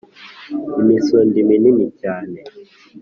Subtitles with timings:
[0.81, 2.39] imisundi minini cyane